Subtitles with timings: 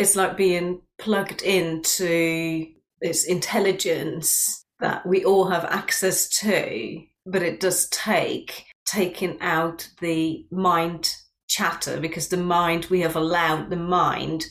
[0.00, 2.66] it's like being plugged into
[3.02, 10.46] this intelligence that we all have access to, but it does take taking out the
[10.50, 11.14] mind
[11.48, 14.46] chatter because the mind, we have allowed the mind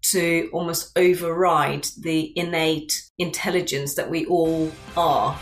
[0.00, 5.38] to almost override the innate intelligence that we all are.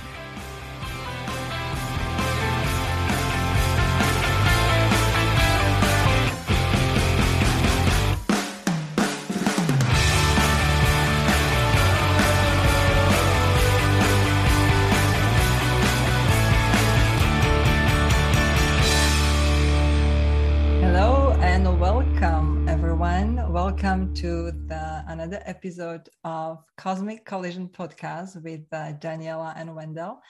[25.23, 30.21] Another episode of Cosmic Collision podcast with uh, Daniela and Wendell.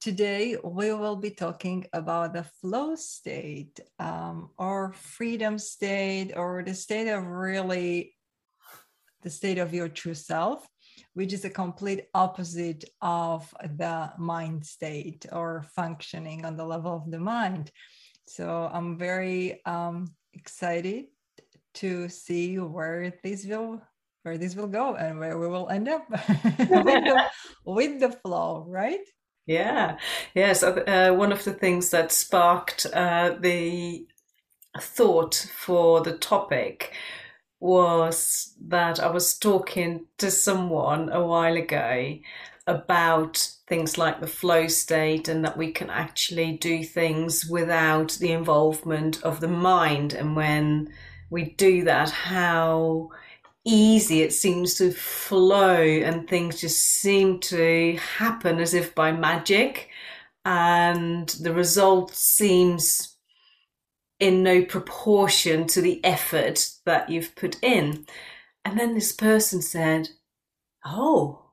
[0.00, 6.72] Today we will be talking about the flow state, um, or freedom state, or the
[6.72, 8.14] state of really
[9.20, 10.66] the state of your true self,
[11.12, 17.10] which is a complete opposite of the mind state or functioning on the level of
[17.10, 17.70] the mind.
[18.26, 21.08] So I'm very um, excited
[21.74, 23.82] to see where this will
[24.22, 26.24] where this will go and where we will end up with,
[26.68, 27.24] the,
[27.64, 29.00] with the flow, right?
[29.46, 29.96] Yeah,
[30.34, 30.62] yes.
[30.62, 34.06] Uh, one of the things that sparked uh, the
[34.80, 36.92] thought for the topic
[37.58, 42.18] was that I was talking to someone a while ago
[42.66, 48.32] about things like the flow state and that we can actually do things without the
[48.32, 50.12] involvement of the mind.
[50.12, 50.92] And when
[51.32, 53.08] we do that, how
[53.64, 59.88] easy it seems to flow and things just seem to happen as if by magic.
[60.44, 63.16] And the result seems
[64.20, 68.06] in no proportion to the effort that you've put in.
[68.64, 70.10] And then this person said,
[70.84, 71.46] Oh,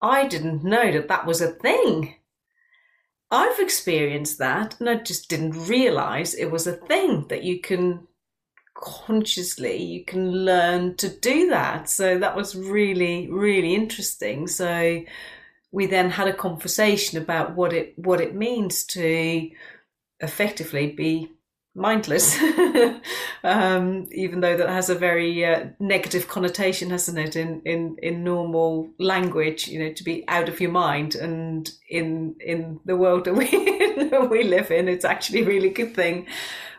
[0.00, 2.16] I didn't know that that was a thing.
[3.30, 8.08] I've experienced that and I just didn't realize it was a thing that you can
[8.74, 11.88] consciously you can learn to do that.
[11.88, 14.46] So that was really really interesting.
[14.46, 15.04] So
[15.70, 19.50] we then had a conversation about what it what it means to
[20.20, 21.30] effectively be
[21.74, 22.38] mindless.
[23.44, 28.22] Um, even though that has a very uh, negative connotation hasn't it in, in in
[28.22, 33.24] normal language you know to be out of your mind and in in the world
[33.24, 33.48] that we
[34.28, 34.86] we live in.
[34.86, 36.28] It's actually a really good thing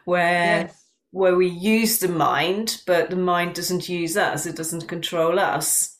[0.05, 0.82] where yes
[1.13, 5.99] where we use the mind, but the mind doesn't use us, it doesn't control us.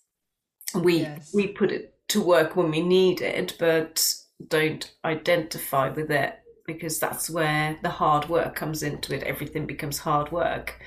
[0.74, 1.32] We yes.
[1.36, 4.14] we put it to work when we need it, but
[4.48, 9.22] don't identify with it because that's where the hard work comes into it.
[9.22, 10.82] Everything becomes hard work.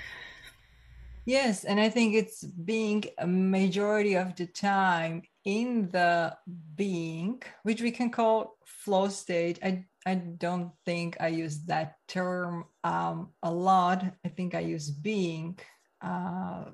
[1.24, 6.36] Yes, and I think it's being a majority of the time in the
[6.74, 9.60] being, which we can call flow state.
[9.62, 14.04] I I don't think I use that term um, a lot.
[14.24, 15.58] I think I use being,
[16.00, 16.66] uh,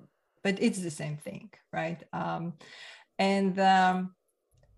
[0.45, 2.03] but it's the same thing, right?
[2.13, 2.53] Um,
[3.19, 4.15] and um,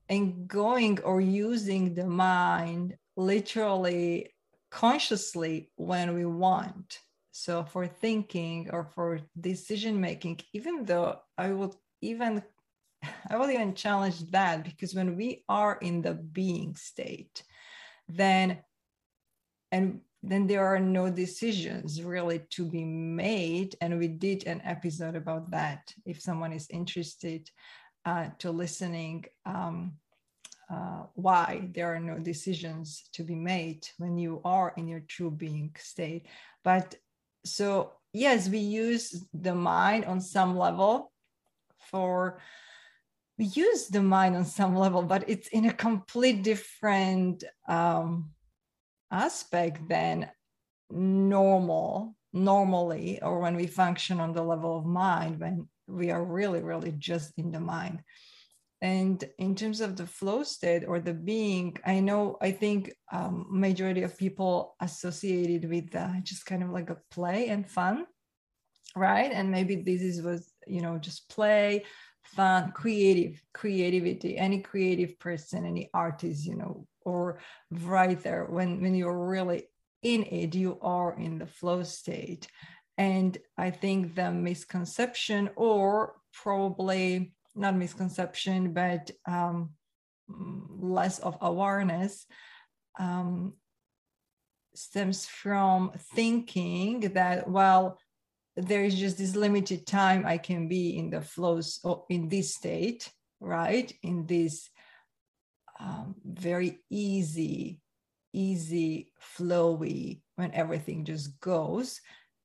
[0.08, 4.32] and going or using the mind literally
[4.70, 7.00] consciously when we want.
[7.32, 12.42] So for thinking or for decision making, even though I would even
[13.28, 17.42] I will even challenge that because when we are in the being state,
[18.08, 18.58] then
[19.72, 23.76] and then there are no decisions really to be made.
[23.80, 25.92] And we did an episode about that.
[26.06, 27.50] If someone is interested
[28.06, 29.94] uh, to listening um,
[30.70, 35.30] uh, why there are no decisions to be made when you are in your true
[35.30, 36.26] being state.
[36.62, 36.94] But
[37.44, 41.12] so yes we use the mind on some level
[41.90, 42.40] for
[43.38, 48.30] we use the mind on some level, but it's in a complete different um,
[49.10, 50.30] aspect than
[50.90, 56.62] normal, normally, or when we function on the level of mind, when we are really,
[56.62, 58.00] really just in the mind.
[58.80, 63.46] And in terms of the flow state or the being, I know, I think um,
[63.48, 68.04] majority of people associated with uh, just kind of like a play and fun,
[68.94, 69.32] right?
[69.32, 71.84] And maybe this is was, you know, just play,
[72.24, 77.38] fun, creative, creativity, any creative person, any artist, you know, or
[77.70, 79.64] writer, when, when you're really
[80.02, 82.48] in it, you are in the flow state.
[82.96, 89.70] And I think the misconception, or probably not misconception, but um,
[90.28, 92.26] less of awareness,
[92.98, 93.54] um,
[94.74, 97.98] stems from thinking that, well,
[98.56, 103.10] there is just this limited time I can be in the flows in this state,
[103.40, 103.92] right?
[104.02, 104.68] In this
[105.80, 107.80] um, very easy,
[108.32, 112.00] easy, flowy, when everything just goes.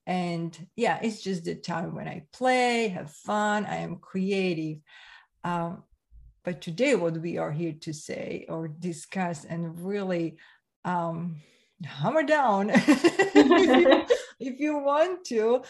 [0.07, 4.79] And yeah, it's just the time when I play, have fun, I am creative.
[5.43, 5.83] Um,
[6.43, 10.37] but today, what we are here to say or discuss and really
[10.83, 11.35] um,
[11.83, 14.05] hammer down if, you,
[14.39, 15.61] if, you, want to,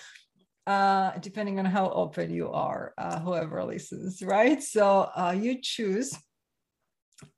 [0.70, 4.62] uh, depending on how open you are, uh, whoever listens, right?
[4.62, 6.16] So uh, you choose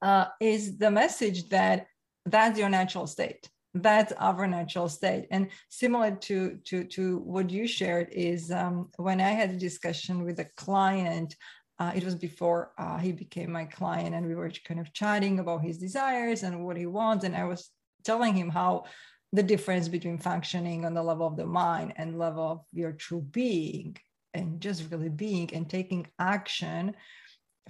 [0.02, 1.86] uh, is the message that
[2.26, 3.48] that's your natural state.
[3.72, 5.28] That's our natural state.
[5.30, 10.24] And similar to to to what you shared is um, when i had a discussion
[10.26, 11.34] with a client
[11.80, 15.38] uh, it was before uh, he became my client and we were kind of chatting
[15.38, 17.24] about his desires and what he wants.
[17.24, 17.70] And i was
[18.04, 18.84] telling him how
[19.32, 23.22] the difference between functioning on the level of the mind and level of your true
[23.22, 23.96] being
[24.34, 26.94] and just really being and taking action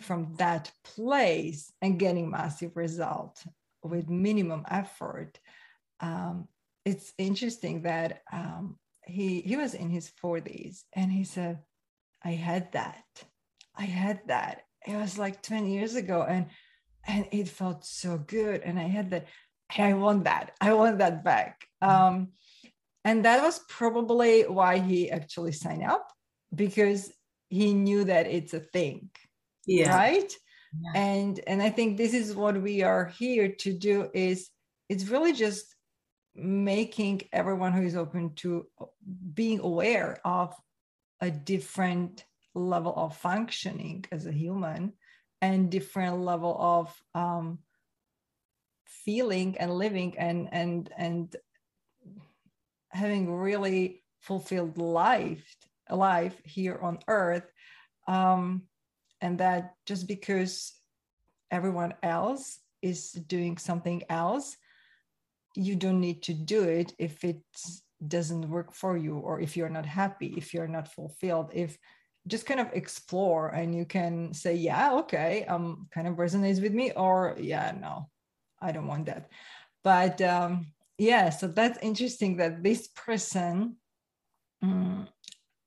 [0.01, 3.45] from that place and getting massive result
[3.83, 5.39] with minimum effort.
[6.01, 6.49] Um,
[6.85, 11.59] it's interesting that um, he he was in his 40s and he said
[12.25, 13.05] i had that.
[13.77, 14.63] I had that.
[14.87, 16.47] It was like 20 years ago and
[17.05, 19.27] and it felt so good and i had that
[19.79, 22.29] i want that i want that back um,
[23.05, 26.13] and that was probably why he actually signed up
[26.55, 27.13] because
[27.49, 29.11] he knew that it's a thing
[29.67, 29.95] yeah.
[29.95, 30.33] right
[30.81, 30.93] yeah.
[30.95, 34.49] and and i think this is what we are here to do is
[34.89, 35.75] it's really just
[36.35, 38.67] making everyone who is open to
[39.35, 40.55] being aware of
[41.21, 42.25] a different
[42.55, 44.93] level of functioning as a human
[45.41, 47.59] and different level of um,
[49.05, 51.37] feeling and living and and and
[52.91, 55.57] having really fulfilled life
[55.91, 57.51] life here on earth
[58.09, 58.63] um,
[59.21, 60.73] and that just because
[61.51, 64.57] everyone else is doing something else
[65.55, 67.41] you don't need to do it if it
[68.09, 71.79] doesn't work for you or if you're not happy if you're not fulfilled if
[72.27, 76.73] just kind of explore and you can say yeah okay um kind of resonates with
[76.73, 78.09] me or yeah no
[78.63, 79.29] i don't want that.
[79.85, 80.67] But um
[80.99, 83.77] yeah so that's interesting that this person
[84.63, 85.09] um,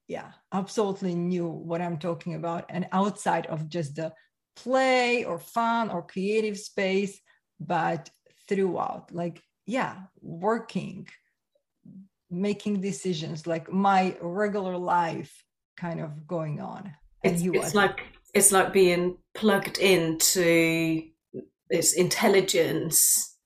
[0.07, 2.65] yeah absolutely knew what i'm talking about.
[2.69, 4.13] And outside of just the
[4.55, 7.19] play or fun or creative space
[7.59, 8.09] but
[8.47, 11.07] throughout like yeah working
[12.29, 15.43] making decisions like my regular life
[15.77, 16.93] kind of going on.
[17.23, 18.01] It's, it's like
[18.33, 21.03] it's like being plugged into
[21.75, 23.37] this intelligence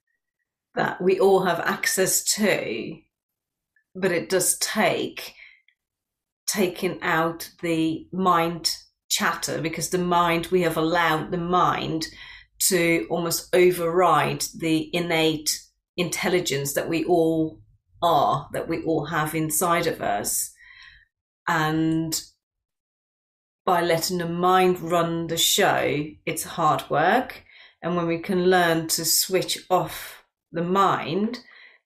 [0.75, 2.95] that we all have access to
[3.95, 5.33] but it does take
[6.47, 8.75] taking out the mind
[9.09, 12.07] chatter because the mind we have allowed the mind
[12.59, 15.49] to almost override the innate
[15.97, 17.61] intelligence that we all
[18.01, 20.51] are, that we all have inside of us.
[21.47, 22.19] And
[23.65, 27.43] by letting the mind run the show, it's hard work.
[27.81, 31.39] And when we can learn to switch off the mind,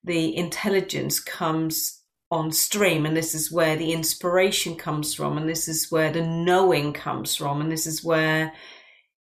[0.04, 2.01] the intelligence comes
[2.31, 3.06] on stream.
[3.06, 5.38] And this is where the inspiration comes from.
[5.38, 7.62] And this is where the knowing comes from.
[7.62, 8.54] And this is where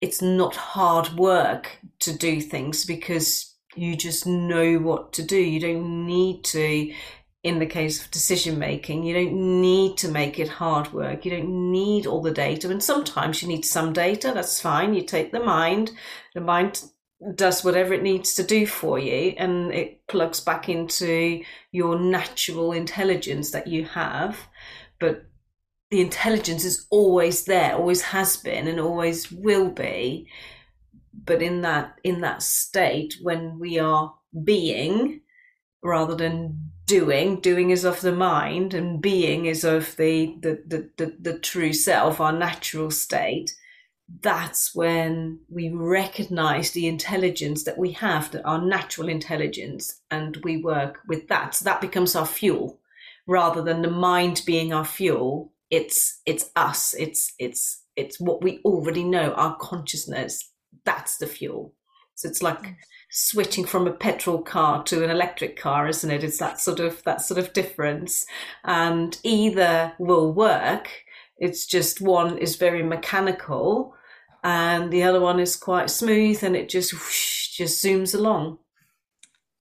[0.00, 5.38] it's not hard work to do things because you just know what to do.
[5.38, 6.92] You don't need to,
[7.44, 11.24] in the case of decision making, you don't need to make it hard work.
[11.24, 12.70] You don't need all the data.
[12.70, 14.32] And sometimes you need some data.
[14.34, 14.94] That's fine.
[14.94, 15.92] You take the mind,
[16.34, 16.82] the mind
[17.36, 22.72] does whatever it needs to do for you and it plugs back into your natural
[22.72, 24.38] intelligence that you have.
[24.98, 25.26] But
[25.90, 30.28] the intelligence is always there, always has been, and always will be
[31.26, 35.20] but in that in that state when we are being
[35.82, 40.90] rather than doing doing is of the mind and being is of the the the,
[40.96, 43.54] the, the true self our natural state.
[44.20, 50.58] That's when we recognize the intelligence that we have that our natural intelligence and we
[50.58, 51.54] work with that.
[51.54, 52.80] So that becomes our fuel.
[53.26, 56.94] Rather than the mind being our fuel it's it's us.
[56.94, 60.50] It's it's it's what we already know our consciousness.
[60.84, 61.74] That's the fuel.
[62.14, 62.76] So it's like
[63.11, 66.25] switching from a petrol car to an electric car, isn't it?
[66.25, 68.25] It's that sort of that sort of difference.
[68.64, 70.88] And either will work.
[71.38, 73.94] It's just one is very mechanical,
[74.44, 78.59] and the other one is quite smooth, and it just whoosh, just zooms along.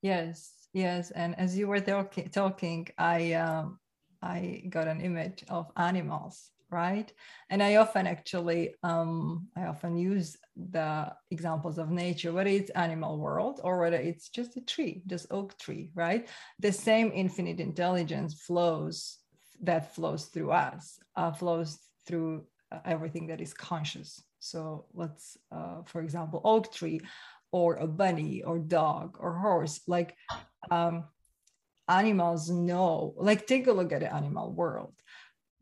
[0.02, 1.12] Yes, yes.
[1.12, 3.80] And as you were talking, talking, I um,
[4.22, 7.14] I got an image of animals, right?
[7.50, 13.18] And I often actually, um, I often use the examples of nature, whether it's animal
[13.20, 16.28] world or whether it's just a tree, just oak tree, right?
[16.60, 19.20] The same infinite intelligence flows
[19.62, 21.78] that flows through us, uh, flows
[22.08, 24.22] through uh, everything that is conscious.
[24.40, 27.00] So let's, uh, for example, oak tree
[27.52, 30.16] or a bunny or dog or horse, like
[30.72, 31.06] um,
[31.88, 34.96] animals know, like take a look at the animal world.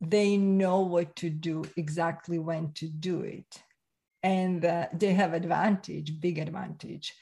[0.01, 3.63] They know what to do, exactly when to do it.
[4.23, 7.13] And uh, they have advantage, big advantage,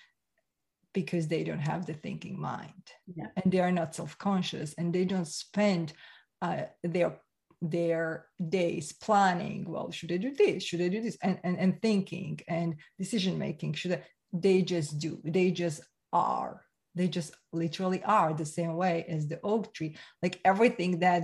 [0.93, 2.83] because they don't have the thinking mind.
[3.13, 3.27] Yeah.
[3.35, 5.93] And they are not self-conscious and they don't spend
[6.41, 7.19] uh, their
[7.61, 11.81] their days planning well should i do this should i do this and and, and
[11.81, 15.81] thinking and decision making should I, they just do they just
[16.13, 16.63] are
[16.95, 21.23] they just literally are the same way as the oak tree like everything that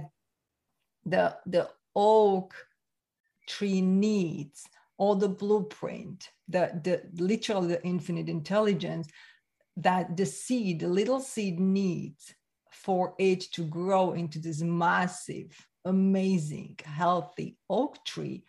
[1.05, 2.53] the the oak
[3.47, 4.65] tree needs
[4.97, 9.07] all the blueprint the the literally the infinite intelligence
[9.77, 12.33] that the seed the little seed needs
[12.71, 18.43] for it to grow into this massive amazing healthy oak tree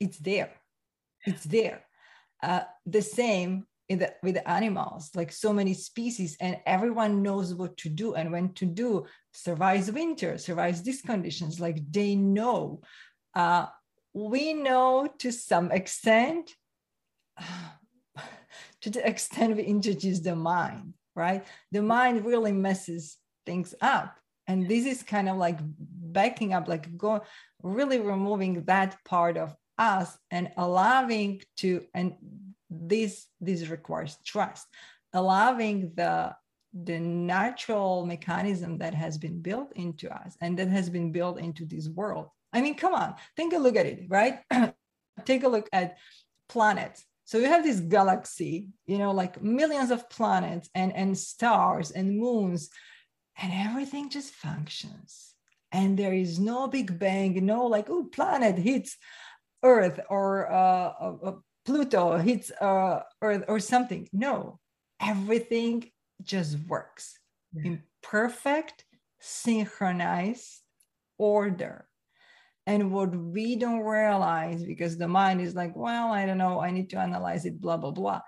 [0.00, 0.50] it's there.
[1.26, 1.84] It's there.
[2.42, 3.66] Uh, the same
[3.98, 8.30] the, with the animals, like so many species, and everyone knows what to do and
[8.30, 9.06] when to do.
[9.32, 11.60] Survives winter, survives these conditions.
[11.60, 12.82] Like they know.
[13.34, 13.66] Uh,
[14.12, 16.54] we know to some extent,
[18.80, 21.44] to the extent we introduce the mind, right?
[21.72, 24.16] The mind really messes things up.
[24.46, 27.22] And this is kind of like backing up, like go
[27.62, 32.14] really removing that part of us and allowing to and
[32.70, 34.66] this this requires trust.
[35.12, 36.34] Allowing the
[36.72, 41.64] the natural mechanism that has been built into us and that has been built into
[41.64, 42.28] this world.
[42.52, 44.40] I mean come on take a look at it right?
[45.26, 45.98] Take a look at
[46.48, 47.04] planets.
[47.26, 52.16] So you have this galaxy you know like millions of planets and and stars and
[52.16, 52.70] moons
[53.36, 55.34] and everything just functions.
[55.72, 58.96] And there is no big bang no like oh planet hits
[59.62, 61.34] earth or uh, a,
[61.66, 64.08] Pluto hits uh, Earth or something.
[64.12, 64.58] No,
[65.00, 65.90] everything
[66.22, 67.18] just works
[67.52, 67.62] yeah.
[67.64, 68.84] in perfect,
[69.20, 70.62] synchronized
[71.18, 71.86] order.
[72.66, 76.70] And what we don't realize, because the mind is like, well, I don't know, I
[76.70, 78.20] need to analyze it, blah, blah, blah.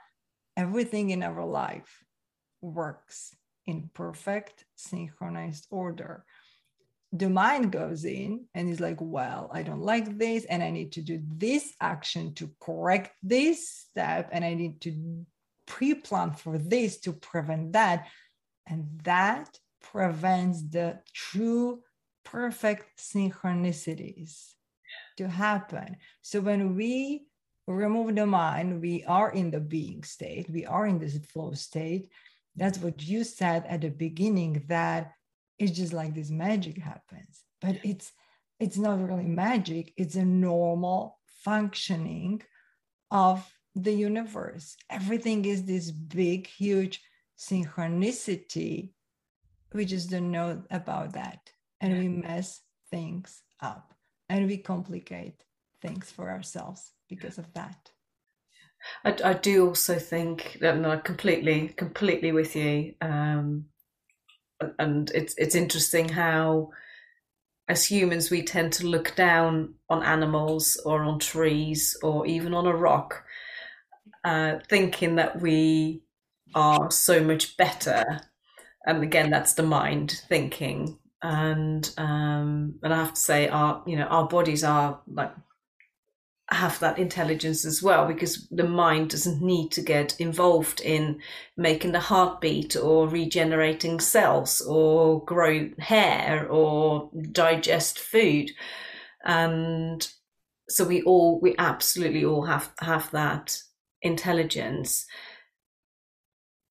[0.56, 2.04] Everything in our life
[2.60, 3.34] works
[3.66, 6.24] in perfect, synchronized order
[7.12, 10.92] the mind goes in and is like, well, I don't like this, and I need
[10.92, 15.26] to do this action to correct this step, and I need to
[15.66, 18.08] pre plan for this to prevent that.
[18.66, 21.82] And that prevents the true
[22.24, 24.52] perfect synchronicities
[25.18, 25.96] to happen.
[26.22, 27.26] So when we
[27.66, 32.08] remove the mind, we are in the being state, we are in this flow state.
[32.56, 35.12] That's what you said at the beginning that
[35.62, 38.12] it's just like this magic happens but it's
[38.62, 39.92] it's not really magic.
[39.96, 42.42] It's a normal functioning
[43.10, 44.76] of the universe.
[44.88, 47.02] Everything is this big huge
[47.36, 48.92] synchronicity.
[49.74, 51.40] We just don't know about that.
[51.80, 53.94] And we mess things up
[54.28, 55.42] and we complicate
[55.80, 57.90] things for ourselves because of that.
[59.04, 62.94] I, I do also think that I'm completely, completely with you.
[63.00, 63.64] Um,
[64.78, 66.70] and it's it's interesting how
[67.68, 72.66] as humans we tend to look down on animals or on trees or even on
[72.66, 73.24] a rock
[74.24, 76.02] uh, thinking that we
[76.54, 78.04] are so much better.
[78.86, 80.98] And again that's the mind thinking.
[81.22, 85.32] And um and i have to say our you know our bodies are like
[86.54, 91.20] have that intelligence as well because the mind doesn't need to get involved in
[91.56, 98.50] making the heartbeat or regenerating cells or grow hair or digest food.
[99.24, 100.06] And
[100.68, 103.58] so we all we absolutely all have have that
[104.02, 105.06] intelligence.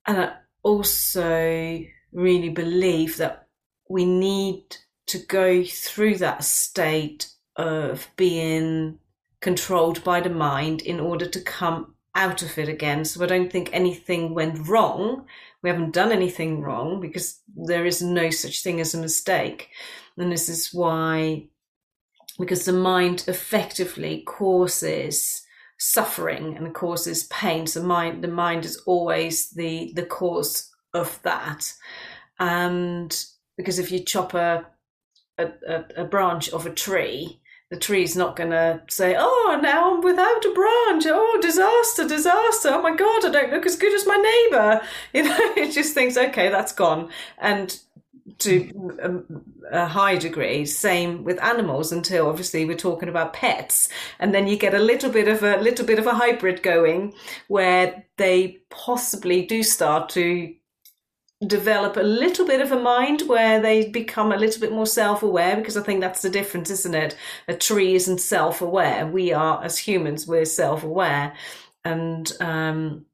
[0.08, 0.34] And i
[0.64, 1.80] also
[2.12, 3.48] really believe that
[3.90, 4.64] we need
[5.08, 9.00] to go through that state of being
[9.42, 13.06] controlled by the mind in order to come out of it again.
[13.06, 15.26] So I don't think anything went wrong.
[15.62, 19.70] We haven't done anything wrong because there is no such thing as a mistake.
[20.18, 21.48] And this is why,
[22.38, 25.44] because the mind effectively causes
[25.80, 27.66] suffering and causes pain.
[27.66, 31.74] So mind, the mind is always the, the cause of that.
[32.40, 33.26] And
[33.58, 34.66] because if you chop a
[35.38, 37.41] a, a, a branch of a tree,
[37.72, 41.06] the tree's not going to say, "Oh, now I'm without a branch.
[41.08, 42.70] Oh, disaster, disaster.
[42.70, 44.82] Oh my god, I don't look as good as my neighbor."
[45.14, 47.78] You know, it just thinks, "Okay, that's gone." And
[48.40, 49.24] to
[49.72, 51.92] a, a, high degree, same with animals.
[51.94, 53.88] Until obviously we're talking about pets,
[54.20, 57.14] and then you get a little bit of a little bit of a hybrid going,
[57.48, 60.54] where they possibly do start to
[61.46, 65.56] develop a little bit of a mind where they become a little bit more self-aware
[65.56, 67.16] because i think that's the difference isn't it?
[67.48, 69.08] A tree isn't self-aware.
[69.08, 71.34] We are as humans we're self-aware.
[71.84, 73.06] And um,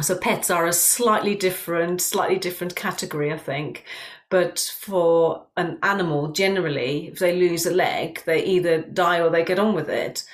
[0.00, 3.84] so pets are a slightly different slightly different category i think.
[4.30, 9.44] But for an animal generally if they lose a leg they either die or they
[9.44, 10.24] get on with it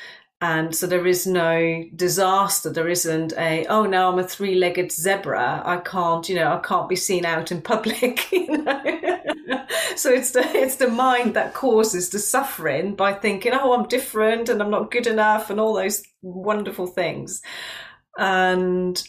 [0.41, 2.71] and so there is no disaster.
[2.71, 5.63] There isn't a oh now i'm a three-legged zebra.
[5.65, 8.83] I can't you know i can't be seen out in public you know.
[9.97, 14.49] So it's the it's the mind that causes the suffering by thinking oh i'm different
[14.49, 17.41] and i'm not good enough and all those wonderful things.
[18.19, 19.03] And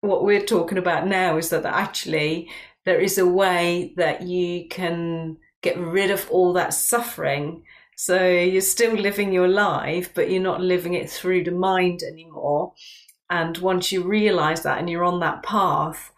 [0.00, 2.50] what we're talking about now is that actually
[2.84, 7.62] there is a way that you can get rid of all that suffering
[7.96, 12.72] so you're still living your life, but you're not living it through the mind anymore.
[13.30, 16.12] And once you realize that and you're on that path,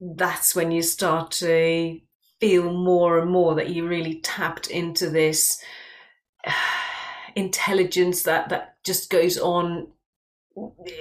[0.00, 2.00] that's when you start to
[2.40, 5.62] feel more and more that you really tapped into this
[7.36, 9.86] intelligence that that just goes on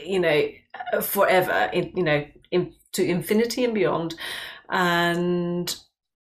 [0.06, 0.48] you know
[1.02, 4.16] forever in, you know in, to infinity and beyond
[4.70, 5.80] and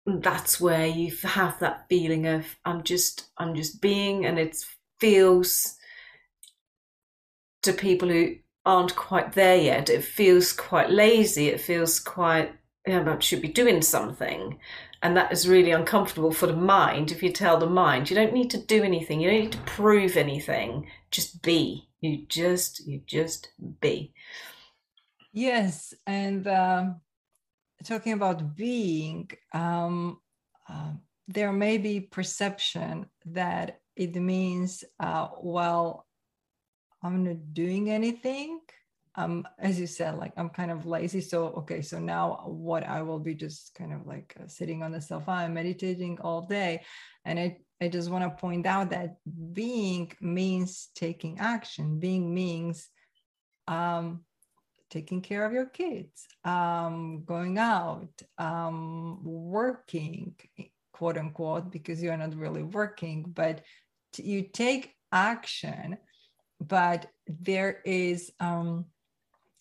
[0.08, 4.58] that's where you have that feeling of i'm just i'm just being and it
[5.00, 5.76] feels
[7.62, 8.36] to people who
[8.66, 12.54] aren't quite there yet it feels quite lazy it feels quite
[12.88, 14.60] you know, I should be doing something.
[15.04, 17.12] And that is really uncomfortable for the mind.
[17.12, 19.20] If you tell the mind you don't need to do anything.
[19.20, 20.88] You don't need to prove anything.
[21.12, 21.88] Just be.
[22.02, 23.50] You just you just
[23.82, 24.14] be.
[25.34, 27.02] Yes and um
[27.84, 30.20] talking about being, um,
[30.70, 30.94] uh,
[31.28, 36.06] there may be perception that it means, uh, well,
[37.04, 38.60] I'm not doing anything.
[39.16, 41.22] Um, as you said, like I'm kind of lazy.
[41.22, 44.92] So, okay, so now what I will be just kind of like uh, sitting on
[44.92, 46.84] the sofa and meditating all day.
[47.26, 49.18] And I, I just want to point out that
[49.54, 52.00] being means taking action.
[52.00, 52.88] Being means
[53.68, 54.24] um,
[54.90, 60.36] taking care of your kids, um, going out, um, working,
[60.94, 63.62] quote unquote, because you're not really working, but
[64.14, 65.98] t- you take action.
[66.60, 68.86] But there is, um,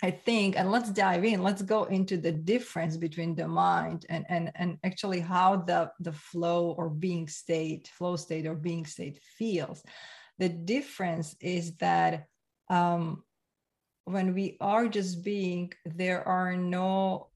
[0.03, 1.43] I think, and let's dive in.
[1.43, 6.13] Let's go into the difference between the mind and and and actually how the the
[6.13, 9.83] flow or being state, flow state or being state feels.
[10.39, 12.27] The difference is that
[12.69, 13.23] um,
[14.07, 17.29] when we are just being, there are no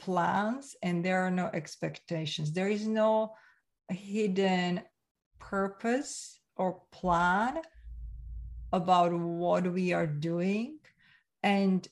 [0.00, 2.52] plans and there are no expectations.
[2.52, 3.34] There is no
[3.88, 4.82] hidden
[5.38, 7.60] purpose or plan
[8.72, 10.78] about what we are doing.
[11.44, 11.86] And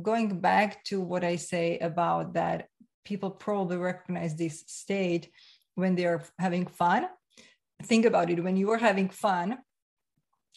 [0.00, 2.68] going back to what I say about that,
[3.06, 5.30] people probably recognize this state
[5.76, 7.08] when they're having fun.
[7.84, 9.58] Think about it when you are having fun,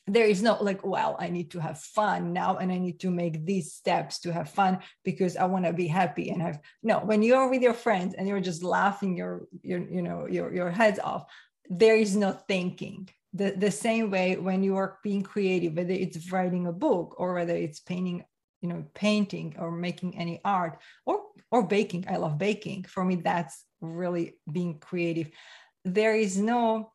[0.07, 3.09] there is no like well i need to have fun now and i need to
[3.09, 6.99] make these steps to have fun because i want to be happy and have no
[6.99, 10.69] when you're with your friends and you're just laughing your your you know your your
[10.69, 11.25] heads off
[11.69, 13.09] there is no thinking.
[13.33, 17.33] The, the same way when you are being creative whether it's writing a book or
[17.33, 18.23] whether it's painting
[18.61, 22.83] you know painting or making any art or or baking i love baking.
[22.83, 25.29] For me that's really being creative.
[25.83, 26.93] There is no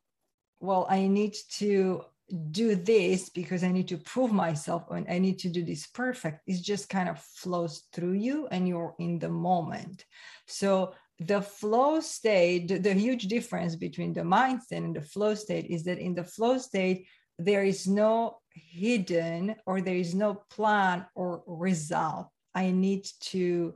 [0.60, 2.04] well i need to
[2.50, 6.42] do this because I need to prove myself and I need to do this perfect.
[6.46, 10.04] It just kind of flows through you and you're in the moment.
[10.46, 15.66] So the flow state, the, the huge difference between the mindset and the flow state
[15.66, 17.06] is that in the flow state,
[17.38, 22.28] there is no hidden or there is no plan or result.
[22.54, 23.74] I need to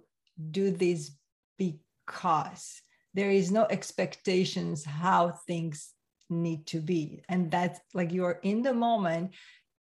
[0.51, 1.13] do this
[1.59, 2.83] because
[3.15, 5.93] there is no expectations how things
[6.31, 7.23] need to be.
[7.29, 9.35] And that's like you're in the moment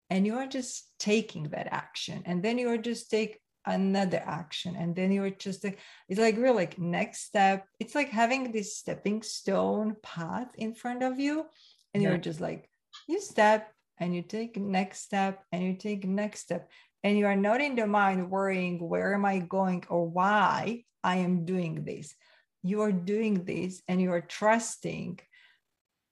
[0.09, 2.23] and you are just taking that action.
[2.25, 4.75] And then you are just take another action.
[4.75, 5.79] And then you're just like
[6.09, 7.65] it's like real like next step.
[7.79, 11.45] It's like having this stepping stone path in front of you.
[11.93, 12.09] And yeah.
[12.09, 12.69] you're just like
[13.07, 16.69] you step and you take next step and you take next step.
[17.03, 21.17] And you are not in the mind worrying where am i going or why i
[21.17, 22.15] am doing this.
[22.61, 25.19] You are doing this and you are trusting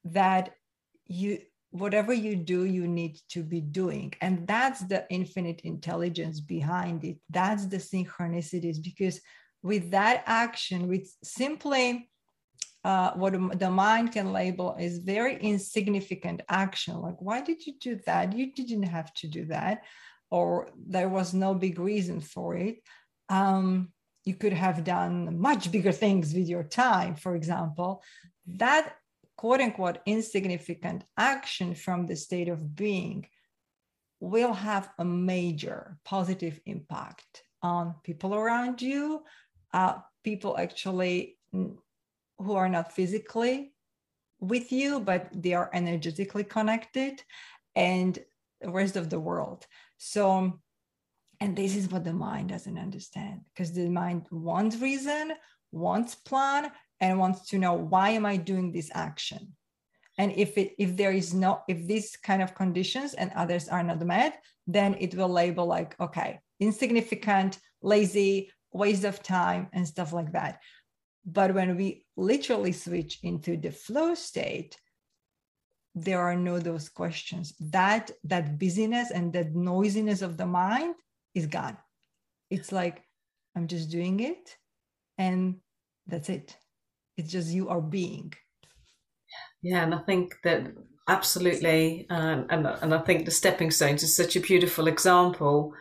[0.06, 0.52] that
[1.06, 1.40] you
[1.72, 4.14] whatever you do you need to be doing.
[4.22, 7.18] And that's the infinite intelligence behind it.
[7.30, 8.84] That's the synchronicities.
[8.84, 9.22] Because
[9.64, 12.10] with that action with simply
[12.84, 17.00] uh, what the mind can label is very insignificant action.
[17.00, 18.34] Like why did you do that?
[18.34, 19.84] You didn't have to do that.
[20.30, 22.78] Or there was no big reason for it.
[23.30, 23.94] Um,
[24.26, 28.04] you could have done much bigger things with your time for example.
[28.48, 28.96] That
[29.42, 33.26] quote unquote insignificant action from the state of being
[34.20, 39.24] will have a major positive impact on people around you,
[39.74, 43.74] uh, people actually who are not physically
[44.40, 47.24] with you, but they are energetically connected,
[47.76, 48.20] and
[48.62, 49.66] the rest of the world.
[49.98, 50.60] So,
[51.40, 55.34] and this is what the mind doesn't understand because the mind wants reason,
[55.72, 56.72] wants plan,
[57.02, 59.54] and wants to know why am i doing this action?
[60.18, 63.84] And if it if there is no if these kind of conditions and others are
[63.84, 70.14] not met then it will label like okay insignificant lazy waste of time and stuff
[70.14, 70.62] like that.
[71.26, 74.78] But when we literally switch into the flow state
[75.94, 77.54] there are no those questions.
[77.60, 80.96] That that busyness and that noisiness of the mind
[81.34, 81.78] is gone.
[82.50, 83.04] It's like
[83.56, 84.58] i'm just doing it
[85.18, 85.58] and
[86.08, 86.58] that's it
[87.18, 88.34] it's just you are being.
[89.62, 90.74] Yeah and i think that
[91.08, 95.74] absolutely um, and, and i think the stepping stones is such a beautiful example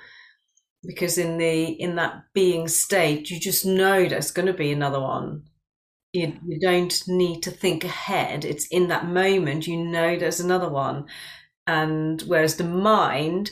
[0.84, 5.00] because in the in that being state you just know there's going to be another
[5.00, 5.42] one.
[6.12, 8.44] You, you don't need to think ahead.
[8.44, 11.06] It's in that moment you know there's another one.
[11.66, 13.50] And whereas the mind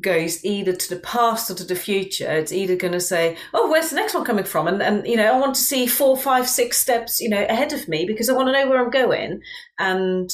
[0.00, 2.30] goes either to the past or to the future.
[2.30, 5.16] It's either going to say, "Oh, where's the next one coming from?" And and you
[5.16, 8.28] know, I want to see four, five, six steps, you know, ahead of me because
[8.28, 9.40] I want to know where I'm going.
[9.78, 10.30] And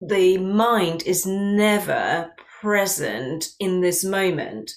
[0.00, 4.72] the mind is never present in this moment.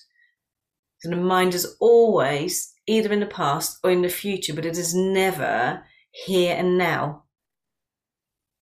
[0.99, 4.77] So the mind is always either in the past or in the future, but it
[4.77, 7.20] is never here and now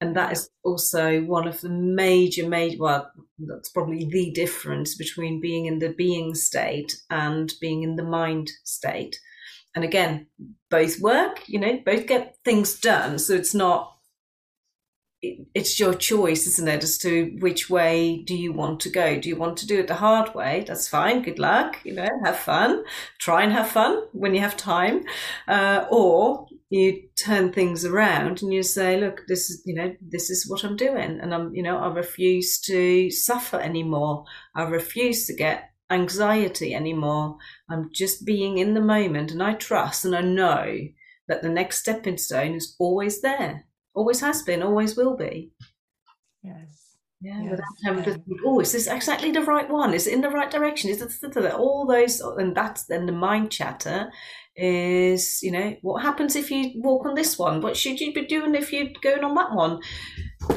[0.02, 5.42] and that is also one of the major major well that's probably the difference between
[5.42, 9.20] being in the being state and being in the mind state.
[9.76, 10.28] And again
[10.70, 13.20] both work you know both get things done.
[13.20, 13.96] So it's not
[15.22, 19.20] it's your choice isn't it as to which way do you want to go?
[19.20, 20.64] Do you want to do it the hard way?
[20.66, 22.84] That's fine good luck you know have fun
[23.20, 25.04] try and have fun when you have time
[25.48, 30.30] uh, or you turn things around and you say, look, this is, you know, this
[30.30, 31.20] is what I'm doing.
[31.20, 34.26] And I'm, you know, I refuse to suffer anymore.
[34.56, 37.38] I refuse to get anxiety anymore.
[37.70, 40.78] I'm just being in the moment and I trust and I know
[41.28, 45.52] that the next stepping stone is always there, always has been, always will be.
[46.44, 46.86] Yes.
[47.22, 47.52] Yeah, yes.
[47.52, 49.94] without having to oh, is this exactly the right one?
[49.94, 50.90] Is it in the right direction?
[50.90, 52.22] Is it all those?
[52.22, 54.10] And that's then the mind chatter
[54.60, 57.62] is, you know, what happens if you walk on this one?
[57.62, 59.80] What should you be doing if you're going on that one?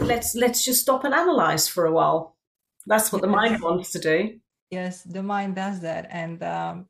[0.01, 2.37] Let's let's just stop and analyze for a while.
[2.87, 4.41] That's what the mind wants to do.
[4.71, 6.87] Yes, the mind does that, and um,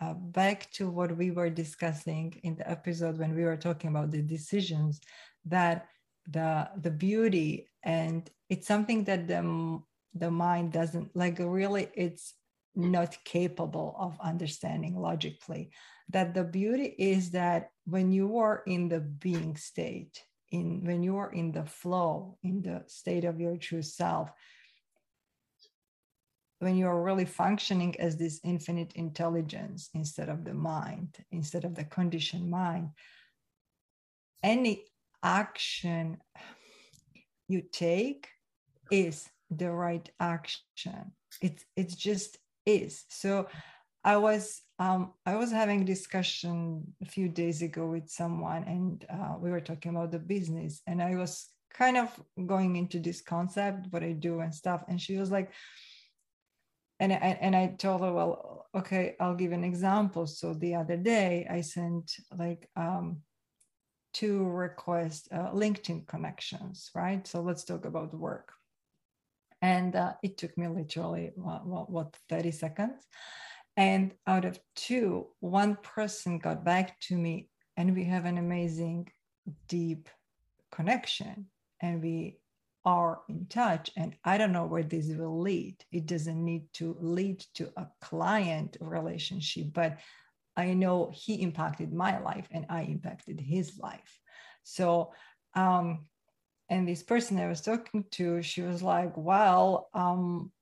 [0.00, 4.10] uh, back to what we were discussing in the episode when we were talking about
[4.10, 5.00] the decisions
[5.44, 5.86] that
[6.30, 9.80] the the beauty and it's something that the
[10.14, 12.34] the mind doesn't like really it's
[12.76, 15.70] not capable of understanding logically
[16.08, 21.16] that the beauty is that when you are in the being state in when you
[21.16, 24.30] are in the flow in the state of your true self
[26.60, 31.74] when you are really functioning as this infinite intelligence instead of the mind instead of
[31.74, 32.88] the conditioned mind
[34.42, 34.84] any
[35.22, 36.16] action
[37.48, 38.28] you take
[38.90, 41.12] is the right action.
[41.42, 43.46] It's it's just is so
[44.04, 49.04] i was um, i was having a discussion a few days ago with someone and
[49.10, 52.08] uh, we were talking about the business and i was kind of
[52.46, 55.52] going into this concept what i do and stuff and she was like
[57.00, 60.26] and I, and I told her, well, okay, I'll give an example.
[60.26, 63.22] So the other day I sent like um,
[64.14, 67.26] to request uh, LinkedIn connections, right?
[67.26, 68.52] So let's talk about work.
[69.62, 73.06] And uh, it took me literally, what, what, 30 seconds.
[73.76, 79.08] And out of two, one person got back to me, and we have an amazing,
[79.68, 80.08] deep
[80.72, 81.46] connection.
[81.80, 82.38] And we
[82.84, 83.90] are in touch.
[83.96, 85.76] And I don't know where this will lead.
[85.92, 89.98] It doesn't need to lead to a client relationship, but
[90.56, 94.18] I know he impacted my life and I impacted his life.
[94.62, 95.12] So,
[95.54, 96.06] um,
[96.70, 100.52] and this person I was talking to, she was like, "Well, um,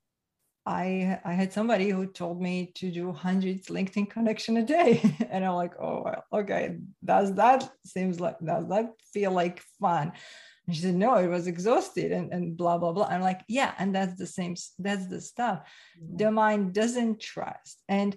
[0.68, 5.44] I I had somebody who told me to do hundreds LinkedIn connection a day, and
[5.44, 10.12] I'm like, oh, well, okay, does that seems like does that feel like fun?
[10.66, 13.06] And she said, no, it was exhausted and, and blah, blah, blah.
[13.06, 15.60] I'm like, yeah, and that's the same, that's the stuff.
[15.98, 16.16] Mm-hmm.
[16.18, 17.82] The mind doesn't trust.
[17.88, 18.14] And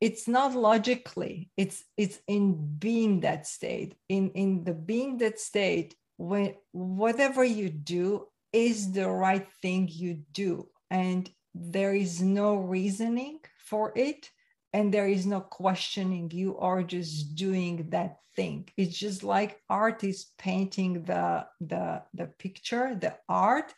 [0.00, 3.96] it's not logically, it's it's in being that state.
[4.08, 10.22] In in the being that state, when whatever you do is the right thing you
[10.32, 10.68] do.
[10.90, 14.28] And there is no reasoning for it.
[14.74, 16.30] And there is no questioning.
[16.30, 18.68] You are just doing that thing.
[18.76, 23.72] It's just like art is painting the the the picture the art.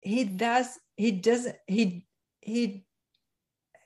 [0.00, 2.04] He does he doesn't he
[2.40, 2.84] he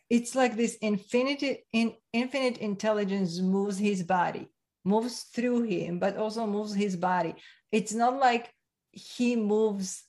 [0.09, 4.49] it's like this infinity in infinite intelligence moves his body
[4.87, 7.35] moves through him but also moves his body
[7.73, 8.53] it's not like
[8.93, 10.05] he moves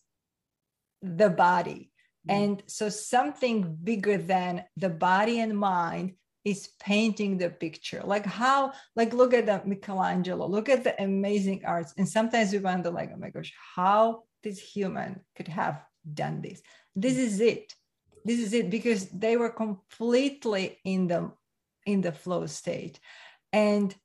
[1.02, 1.92] the body
[2.28, 2.34] Mm.
[2.34, 6.14] And so something bigger than the body and mind
[6.44, 8.02] is painting the picture.
[8.04, 11.94] Like how, like look at the Michelangelo, look at the amazing arts.
[11.98, 15.82] And sometimes we wonder, like, oh my gosh, how this human could have
[16.14, 16.62] done this.
[16.96, 17.20] This mm.
[17.20, 17.74] is it.
[18.24, 21.32] This is it because they were completely in the
[21.86, 23.00] in the flow state.
[23.54, 23.96] And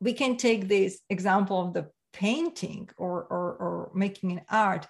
[0.00, 4.86] we can take this example of the painting or, or, or making an art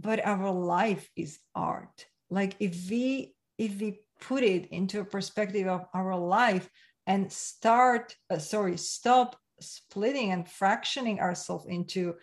[0.00, 2.06] but our life is art.
[2.30, 6.68] Like if we if we put it into a perspective of our life
[7.06, 12.14] and start uh, sorry stop splitting and fractioning ourselves into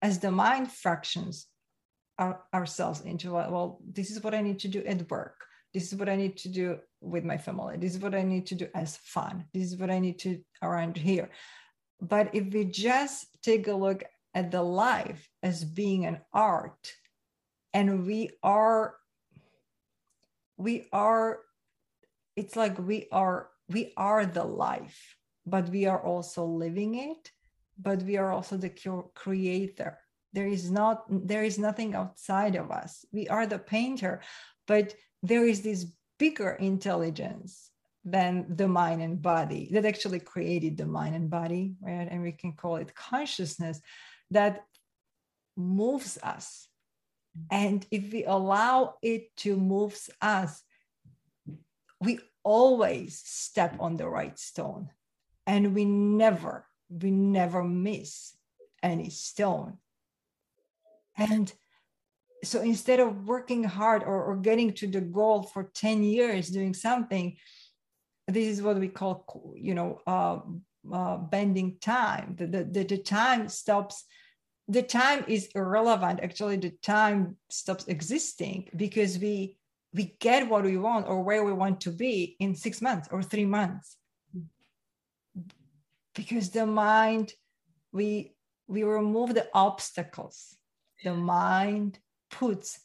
[0.00, 1.46] as the mind fractions
[2.18, 5.36] our, ourselves into well this is what i need to do at work
[5.72, 7.76] this is what i need to do with my family.
[7.76, 9.44] This is what i need to do as fun.
[9.52, 11.30] This is what i need to around here.
[12.00, 14.04] But if we just take a look
[14.34, 16.92] at the life as being an art
[17.74, 18.94] and we are
[20.56, 21.40] we are
[22.36, 27.30] it's like we are we are the life but we are also living it
[27.78, 28.70] but we are also the
[29.14, 29.98] creator.
[30.32, 33.04] There is not there is nothing outside of us.
[33.12, 34.22] We are the painter
[34.66, 35.86] but there is this
[36.18, 37.70] bigger intelligence
[38.04, 42.32] than the mind and body that actually created the mind and body right and we
[42.32, 43.80] can call it consciousness
[44.30, 44.64] that
[45.56, 46.68] moves us.
[47.50, 50.62] And if we allow it to move us,
[52.00, 54.90] we always step on the right stone
[55.46, 58.34] and we never, we never miss
[58.82, 59.78] any stone.
[61.16, 61.52] And
[62.44, 66.74] so instead of working hard or, or getting to the goal for 10 years doing
[66.74, 67.36] something,
[68.26, 70.40] this is what we call, you know, uh,
[70.92, 72.34] uh, bending time.
[72.36, 74.04] The, the, the time stops
[74.68, 76.20] the time is irrelevant.
[76.22, 79.58] Actually the time stops existing because we
[79.94, 83.22] we get what we want or where we want to be in six months or
[83.22, 83.96] three months.
[86.14, 87.32] Because the mind
[87.92, 88.34] we
[88.68, 90.56] we remove the obstacles.
[91.04, 91.98] The mind
[92.32, 92.80] puts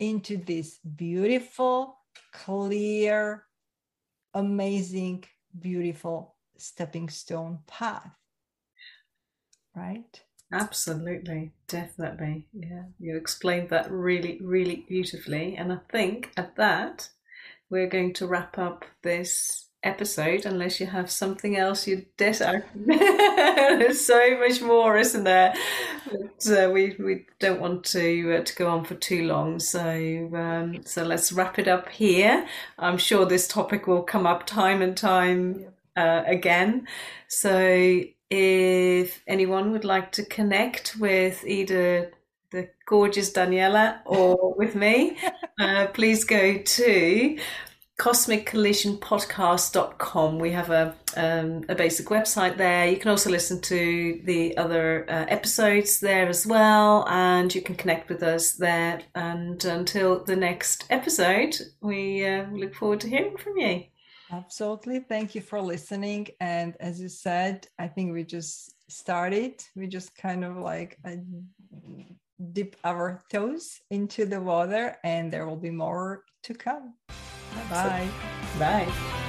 [0.00, 1.98] into this beautiful
[2.32, 3.44] clear
[4.32, 5.24] amazing
[5.60, 8.16] beautiful stepping stone path
[9.76, 10.22] right
[10.54, 12.46] Absolutely, definitely.
[12.52, 15.56] Yeah, you explained that really, really beautifully.
[15.56, 17.08] And I think at that,
[17.70, 22.34] we're going to wrap up this episode unless you have something else you did.
[22.74, 25.54] There's so much more, isn't there?
[26.10, 30.30] But, uh, we we don't want to uh, to go on for too long, so
[30.34, 32.46] um, so let's wrap it up here.
[32.78, 35.66] I'm sure this topic will come up time and time
[35.96, 36.86] uh, again.
[37.28, 42.12] So if anyone would like to connect with either
[42.50, 45.18] the gorgeous Daniela or with me,
[45.60, 47.38] uh, please go to
[47.98, 50.38] cosmiccollisionpodcast.com.
[50.38, 52.88] We have a, um, a basic website there.
[52.88, 57.76] You can also listen to the other uh, episodes there as well, and you can
[57.76, 59.02] connect with us there.
[59.14, 63.84] And until the next episode, we uh, look forward to hearing from you.
[64.32, 65.00] Absolutely.
[65.00, 66.28] Thank you for listening.
[66.40, 69.62] And as you said, I think we just started.
[69.76, 71.16] We just kind of like uh,
[72.52, 76.94] dip our toes into the water, and there will be more to come.
[77.70, 78.08] Bye.
[78.58, 79.23] Bye.